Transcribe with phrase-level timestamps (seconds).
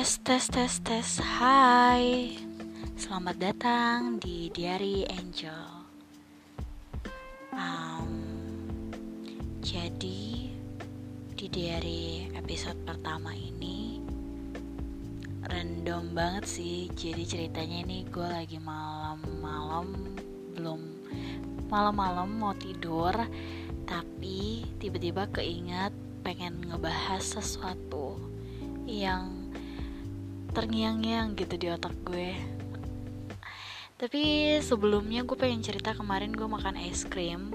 [0.00, 1.08] Tes tes tes tes.
[1.20, 2.32] Hai.
[2.96, 5.60] Selamat datang di Diary Angel.
[7.52, 8.08] Um,
[9.60, 10.56] Jadi
[11.36, 14.00] Di diary episode pertama ini
[15.44, 16.88] Random banget sih.
[16.96, 20.16] Jadi ceritanya ini gue lagi malam-malam
[20.56, 20.80] Belum
[21.68, 23.12] Malam-malam mau tidur
[23.84, 25.92] Tapi tiba-tiba keinget
[26.24, 28.16] pengen ngebahas sesuatu
[28.88, 29.39] yang
[30.50, 32.34] terngiang-ngiang gitu di otak gue.
[34.00, 37.52] Tapi sebelumnya gue pengen cerita kemarin gue makan es krim.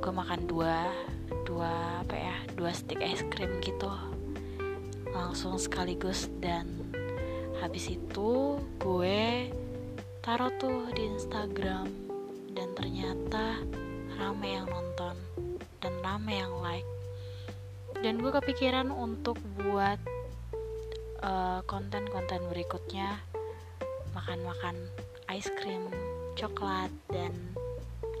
[0.00, 0.88] Gue makan dua
[1.44, 3.92] dua apa ya dua stick es krim gitu.
[5.12, 6.88] Langsung sekaligus dan
[7.60, 9.52] habis itu gue
[10.24, 11.86] taruh tuh di Instagram
[12.56, 13.60] dan ternyata
[14.16, 15.14] rame yang nonton
[15.84, 16.88] dan rame yang like.
[17.98, 19.98] Dan gue kepikiran untuk buat
[21.18, 23.18] Eh, konten-konten uh, berikutnya
[24.14, 24.78] makan-makan
[25.34, 25.90] ice cream,
[26.38, 27.34] coklat dan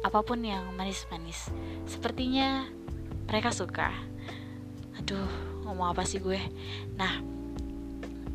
[0.02, 1.46] apa pun yang manis-manis.
[1.86, 2.66] Sepertinya
[3.30, 3.94] mereka suka.
[4.98, 5.30] Aduh,
[5.62, 6.42] ngomong apa sih gue?
[6.98, 7.22] Nah,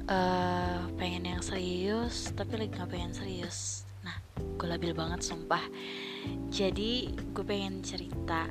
[0.07, 3.83] uh, pengen yang serius, tapi lagi gak pengen serius.
[3.99, 4.15] Nah,
[4.55, 5.63] gue labil banget sumpah.
[6.47, 8.47] Jadi gue pengen cerita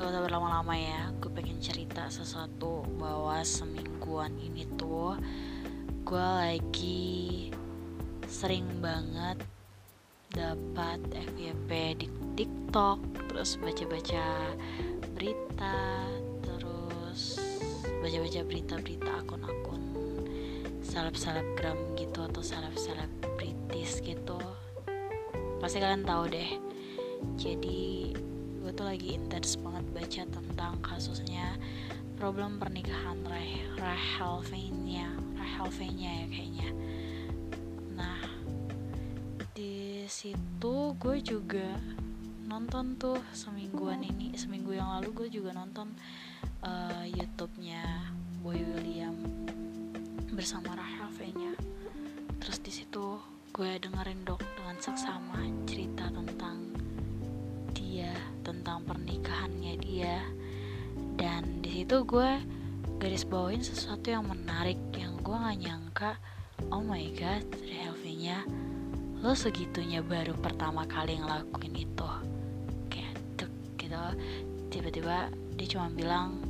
[0.00, 5.20] Gak usah berlama-lama ya Gue pengen cerita sesuatu Bahwa semingguan ini tuh
[6.00, 7.50] gue lagi
[8.24, 9.36] sering banget
[10.30, 11.70] dapat FYP
[12.00, 12.06] di
[12.38, 12.98] TikTok,
[13.28, 14.54] terus baca-baca
[15.18, 15.78] berita,
[16.40, 17.36] terus
[18.00, 19.82] baca-baca berita-berita akun-akun
[20.80, 24.38] seleb-selebgram gitu atau seleb-selebritis gitu.
[25.60, 26.50] Pasti kalian tahu deh.
[27.36, 28.16] Jadi
[28.64, 31.58] gue tuh lagi intens banget baca tentang kasusnya
[32.16, 33.20] problem pernikahan
[33.76, 36.68] Rahel Vania Helvenya ya kayaknya.
[37.96, 38.20] Nah
[39.56, 41.76] di situ gue juga
[42.50, 45.94] nonton tuh semingguan ini seminggu yang lalu gue juga nonton
[46.66, 48.10] uh, YouTube-nya
[48.42, 49.14] Boy William
[50.34, 51.52] bersama Rahel V-nya.
[52.42, 53.22] Terus di situ
[53.54, 56.58] gue dengerin dok dengan seksama cerita tentang
[57.76, 58.10] dia
[58.42, 60.26] tentang pernikahannya dia.
[61.14, 62.40] Dan di situ gue
[62.98, 64.76] garis bawain sesuatu yang menarik
[65.30, 66.10] gue gak nyangka
[66.74, 68.42] oh my god Helvinya
[69.22, 72.10] lo segitunya baru pertama kali ngelakuin itu.
[72.90, 73.94] Kayak tuk gitu.
[74.74, 76.40] Tiba-tiba dia cuma bilang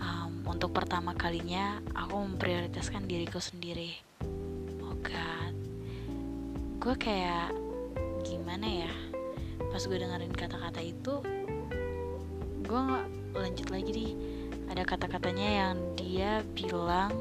[0.00, 3.98] um, untuk pertama kalinya aku memprioritaskan diriku sendiri.
[4.80, 5.52] Oh god.
[6.80, 7.52] Gue kayak
[8.24, 8.92] gimana ya?
[9.68, 11.20] Pas gue dengerin kata-kata itu
[12.62, 14.12] gue nggak lanjut lagi nih
[14.72, 17.12] ada kata-katanya yang dia bilang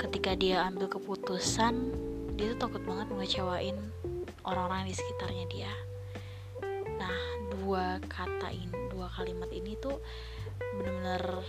[0.00, 1.92] ketika dia ambil keputusan
[2.32, 3.76] dia tuh takut banget mengecewain
[4.48, 5.72] orang-orang di sekitarnya dia.
[6.96, 7.20] Nah
[7.52, 10.00] dua kata ini dua kalimat ini tuh
[10.80, 11.44] bener-bener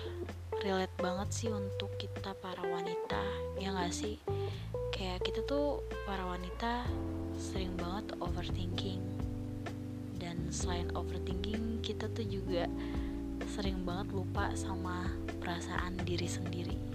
[0.59, 3.23] relate banget sih untuk kita para wanita
[3.55, 4.19] ya gak sih?
[4.91, 6.83] Kayak kita tuh para wanita
[7.39, 8.99] sering banget overthinking.
[10.19, 12.67] Dan selain overthinking kita tuh juga
[13.55, 15.07] sering banget lupa sama
[15.39, 16.90] perasaan diri sendiri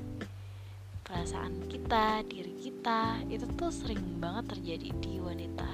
[1.07, 5.71] perasaan kita, diri kita itu tuh sering banget terjadi di wanita.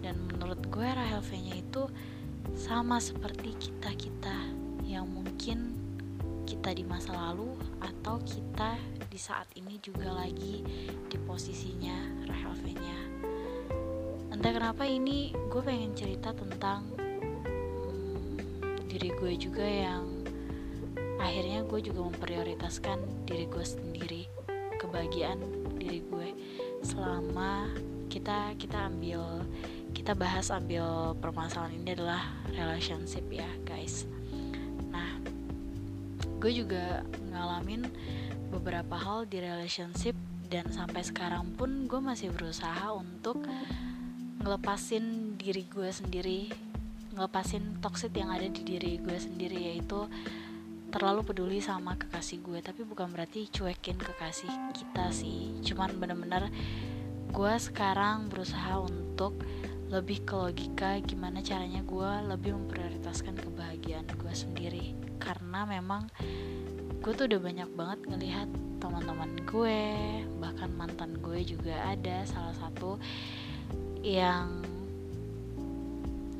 [0.00, 1.90] Dan menurut gue Rahel V-nya itu
[2.54, 4.38] sama seperti kita-kita
[4.86, 5.74] yang mungkin
[6.46, 8.78] kita di masa lalu atau kita
[9.10, 10.62] di saat ini juga lagi
[11.10, 12.98] di posisinya Rahel V-nya
[14.36, 16.84] entah kenapa ini gue pengen cerita tentang
[17.88, 18.36] hmm,
[18.84, 20.04] diri gue juga yang
[21.16, 24.25] akhirnya gue juga memprioritaskan diri gue sendiri
[24.78, 25.40] kebahagiaan
[25.76, 26.28] diri gue
[26.84, 27.68] selama
[28.12, 29.44] kita kita ambil
[29.92, 32.22] kita bahas ambil permasalahan ini adalah
[32.52, 34.04] relationship ya guys.
[34.92, 35.20] Nah
[36.38, 37.02] gue juga
[37.32, 37.88] ngalamin
[38.52, 40.14] beberapa hal di relationship
[40.46, 43.42] dan sampai sekarang pun gue masih berusaha untuk
[44.46, 46.54] ngelepasin diri gue sendiri
[47.16, 50.06] ngelepasin toxic yang ada di diri gue sendiri yaitu
[50.90, 55.54] terlalu peduli sama kekasih gue tapi bukan berarti cuekin kekasih kita sih.
[55.62, 56.50] Cuman bener-bener
[57.30, 59.38] gue sekarang berusaha untuk
[59.86, 64.86] lebih ke logika gimana caranya gue lebih memprioritaskan kebahagiaan gue sendiri.
[65.22, 66.10] Karena memang
[66.98, 68.48] gue tuh udah banyak banget ngelihat
[68.82, 69.80] teman-teman gue
[70.42, 72.98] bahkan mantan gue juga ada salah satu
[74.02, 74.65] yang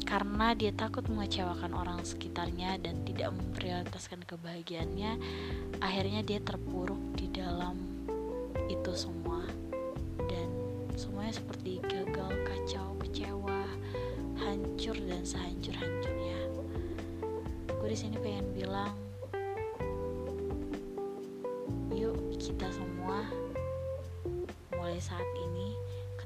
[0.06, 5.19] karena dia takut mengecewakan orang sekitarnya dan tidak memprioritaskan kebahagiaannya
[5.82, 7.76] akhirnya dia terpuruk di dalam
[8.70, 9.43] itu semua.
[10.31, 10.49] Dan
[10.94, 13.67] semuanya seperti gagal kacau kecewa
[14.37, 16.41] hancur dan sehancur hancurnya
[17.87, 18.93] gue di sini pengen bilang
[21.94, 23.25] yuk kita semua
[24.75, 25.70] mulai saat ini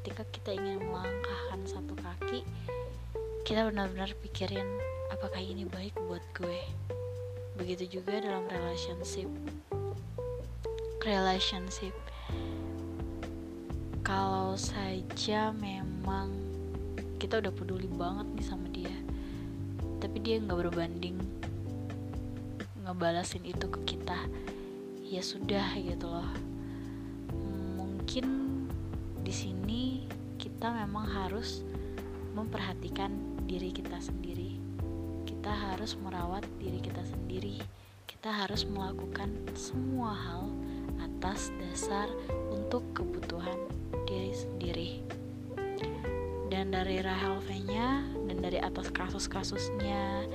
[0.00, 2.40] ketika kita ingin melangkahkan satu kaki
[3.50, 4.78] kita benar-benar pikirin
[5.10, 6.62] apakah ini baik buat gue?
[7.58, 9.26] Begitu juga dalam relationship.
[11.02, 11.90] Relationship.
[14.06, 16.30] Kalau saja memang
[17.18, 18.94] kita udah peduli banget nih sama dia
[19.98, 21.18] tapi dia nggak berbanding
[22.86, 24.30] ngebalasin itu ke kita
[25.02, 26.30] ya sudah gitu loh.
[27.74, 28.26] Mungkin
[29.26, 30.06] di sini
[30.38, 31.66] kita memang harus
[32.30, 34.62] memperhatikan diri kita sendiri.
[35.26, 37.58] Kita harus merawat diri kita sendiri.
[38.06, 39.26] Kita harus melakukan
[39.58, 40.46] semua hal
[41.02, 42.06] atas dasar
[42.54, 43.58] untuk kebutuhan
[44.06, 44.90] diri sendiri.
[46.46, 50.30] Dan dari Rahel V-nya dan dari atas kasus-kasusnya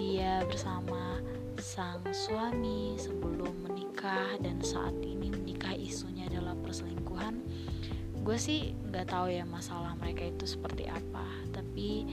[0.00, 1.20] dia bersama
[1.60, 7.44] sang suami sebelum menikah dan saat ini menikah isunya adalah perselingkuhan
[8.28, 12.04] gue sih nggak tahu ya masalah mereka itu seperti apa tapi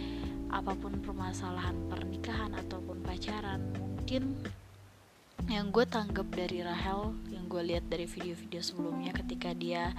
[0.49, 4.37] apa pun permasalahan pernikahan ataupun pacaran mungkin
[5.45, 9.93] yang gue tanggap dari Rahel yang gue lihat dari video-video sebelumnya ketika dia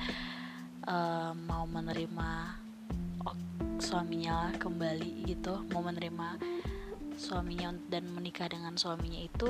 [0.87, 2.63] uh, mau menerima
[3.77, 6.41] suaminya kembali gitu mau menerima
[7.17, 9.49] suaminya dan menikah dengan suaminya itu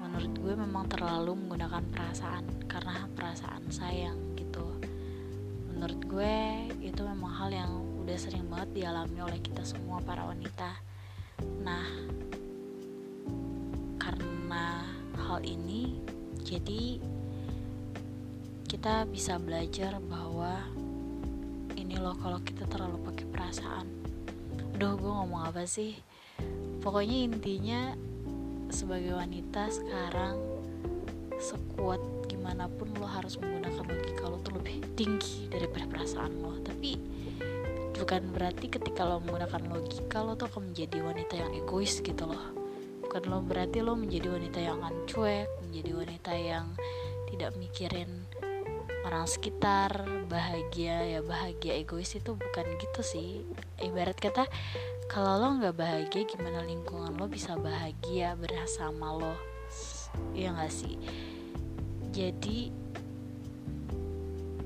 [0.00, 4.64] menurut gue memang terlalu menggunakan perasaan karena perasaan sayang gitu.
[5.70, 6.36] Menurut gue
[6.80, 7.72] itu memang hal yang
[8.10, 10.82] udah sering banget dialami oleh kita semua para wanita.
[11.62, 11.86] Nah
[14.02, 14.82] karena
[15.14, 15.94] hal ini
[16.42, 16.98] jadi
[18.66, 20.58] kita bisa belajar bahwa
[21.78, 23.86] ini loh kalau kita terlalu pakai perasaan.
[24.74, 25.94] Duh gue ngomong apa sih?
[26.82, 27.94] Pokoknya intinya
[28.74, 30.34] sebagai wanita sekarang
[31.38, 36.58] sekuat gimana pun lo harus menggunakan logika lo tuh lebih tinggi daripada perasaan lo.
[36.66, 37.19] Tapi
[38.00, 42.56] bukan berarti ketika lo menggunakan logika lo tuh akan menjadi wanita yang egois gitu loh.
[43.04, 46.66] Bukan lo berarti lo menjadi wanita yang ancuek menjadi wanita yang
[47.28, 48.24] tidak mikirin
[49.04, 51.04] orang sekitar bahagia.
[51.04, 53.44] Ya bahagia egois itu bukan gitu sih.
[53.76, 54.48] Ibarat kata
[55.12, 59.36] kalau lo nggak bahagia gimana lingkungan lo bisa bahagia bersama lo?
[60.32, 60.98] Iya gak sih?
[62.10, 62.74] Jadi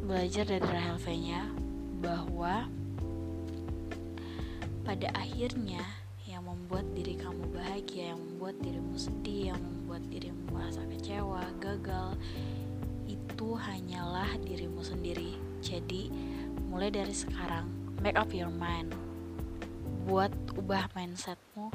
[0.04, 1.42] belajar dari Rahel V nya
[2.00, 2.68] bahwa
[4.84, 5.80] pada akhirnya
[6.28, 12.20] yang membuat diri kamu bahagia, yang membuat dirimu sedih, yang membuat dirimu merasa kecewa, gagal,
[13.08, 15.40] itu hanyalah dirimu sendiri.
[15.64, 16.12] Jadi,
[16.68, 17.64] mulai dari sekarang,
[18.04, 18.92] make up your mind.
[20.04, 21.72] Buat ubah mindsetmu.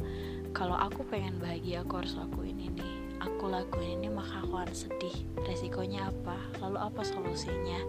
[0.54, 5.16] Kalau aku pengen bahagia, aku harus lakuin ini aku lakuin ini maka aku akan sedih
[5.44, 7.80] resikonya apa lalu apa solusinya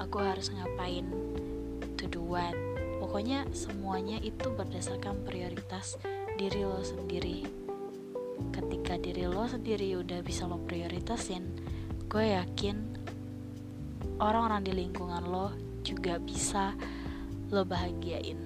[0.00, 1.04] aku harus ngapain
[2.00, 2.56] to do what
[3.12, 6.00] pokoknya semuanya itu berdasarkan prioritas
[6.40, 7.44] diri lo sendiri.
[8.56, 11.44] Ketika diri lo sendiri udah bisa lo prioritasin
[12.08, 12.80] gue yakin
[14.16, 15.52] orang-orang di lingkungan lo
[15.84, 16.72] juga bisa
[17.52, 18.40] lo bahagiain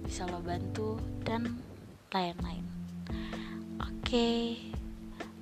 [0.00, 1.60] bisa lo bantu dan
[2.08, 2.64] lain-lain.
[3.84, 4.56] Oke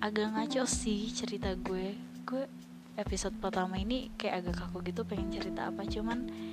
[0.03, 1.95] agak ngaco sih cerita gue.
[2.27, 2.51] Gue
[2.99, 6.48] episode pertama ini kayak agak kaku gitu pengen cerita apa cuman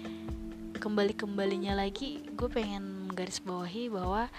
[0.86, 4.30] kembali kembalinya lagi gue pengen garis bawahi bahwa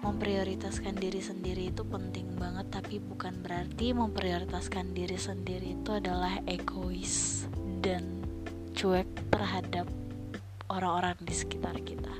[0.00, 7.44] memprioritaskan diri sendiri itu penting banget tapi bukan berarti memprioritaskan diri sendiri itu adalah egois
[7.84, 8.24] dan
[8.72, 9.84] cuek terhadap
[10.72, 12.16] orang-orang di sekitar kita.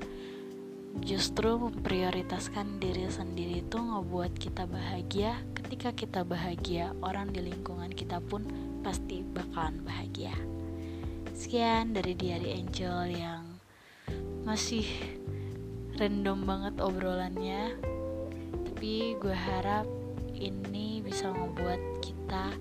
[1.00, 5.40] Justru memprioritaskan diri sendiri itu ngebuat kita bahagia.
[5.56, 8.44] Ketika kita bahagia orang di lingkungan kita pun
[8.84, 10.53] pasti bakalan bahagia
[11.34, 13.58] sekian dari Diary Angel yang
[14.46, 14.86] masih
[15.98, 17.74] random banget obrolannya.
[18.70, 19.84] Tapi gue harap
[20.38, 22.54] ini bisa membuat kita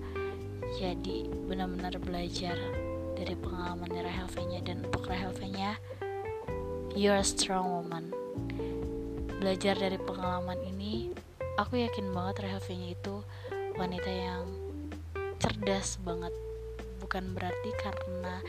[0.74, 2.58] jadi benar-benar belajar
[3.14, 4.26] dari pengalaman Rahel
[4.66, 5.30] dan untuk Rahel
[6.98, 8.10] you're a strong woman.
[9.38, 11.14] Belajar dari pengalaman ini
[11.58, 13.22] aku yakin banget Rehavinya itu
[13.78, 14.46] wanita yang
[15.38, 16.34] cerdas banget
[17.14, 18.42] bukan berarti karena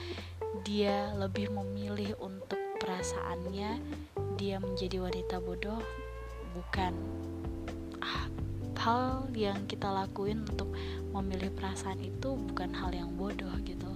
[0.66, 3.78] dia lebih memilih untuk perasaannya
[4.42, 5.78] dia menjadi wanita bodoh
[6.58, 6.98] bukan.
[8.02, 8.26] Ah,
[8.82, 10.74] hal yang kita lakuin untuk
[11.14, 13.94] memilih perasaan itu bukan hal yang bodoh gitu.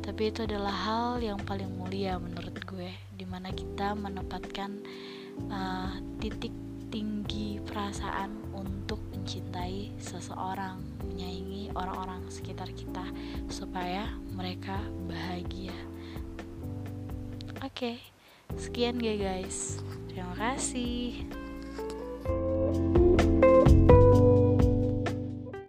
[0.00, 4.80] Tapi itu adalah hal yang paling mulia menurut gue di mana kita menempatkan
[5.52, 5.92] uh,
[6.24, 6.56] titik
[6.96, 13.04] tinggi perasaan untuk mencintai seseorang menyayangi orang-orang sekitar kita
[13.52, 15.76] supaya mereka bahagia.
[17.60, 17.96] Oke okay,
[18.56, 19.84] sekian ya guys.
[20.08, 21.28] Terima kasih